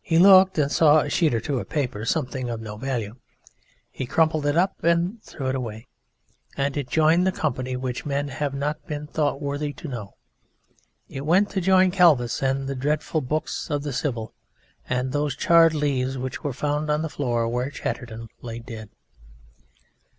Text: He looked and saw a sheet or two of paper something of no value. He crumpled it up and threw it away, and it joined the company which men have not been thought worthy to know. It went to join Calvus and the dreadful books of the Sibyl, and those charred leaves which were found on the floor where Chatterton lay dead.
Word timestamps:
He 0.00 0.18
looked 0.18 0.56
and 0.56 0.72
saw 0.72 1.00
a 1.00 1.10
sheet 1.10 1.34
or 1.34 1.40
two 1.40 1.58
of 1.58 1.68
paper 1.68 2.06
something 2.06 2.48
of 2.48 2.58
no 2.58 2.78
value. 2.78 3.16
He 3.90 4.06
crumpled 4.06 4.46
it 4.46 4.56
up 4.56 4.82
and 4.82 5.22
threw 5.22 5.48
it 5.48 5.54
away, 5.54 5.86
and 6.56 6.74
it 6.74 6.88
joined 6.88 7.26
the 7.26 7.32
company 7.32 7.76
which 7.76 8.06
men 8.06 8.28
have 8.28 8.54
not 8.54 8.86
been 8.86 9.06
thought 9.06 9.42
worthy 9.42 9.74
to 9.74 9.86
know. 9.86 10.14
It 11.06 11.26
went 11.26 11.50
to 11.50 11.60
join 11.60 11.90
Calvus 11.90 12.40
and 12.42 12.66
the 12.66 12.74
dreadful 12.74 13.20
books 13.20 13.68
of 13.68 13.82
the 13.82 13.92
Sibyl, 13.92 14.32
and 14.88 15.12
those 15.12 15.36
charred 15.36 15.74
leaves 15.74 16.16
which 16.16 16.42
were 16.42 16.54
found 16.54 16.88
on 16.90 17.02
the 17.02 17.10
floor 17.10 17.46
where 17.46 17.68
Chatterton 17.68 18.28
lay 18.40 18.60
dead. 18.60 18.88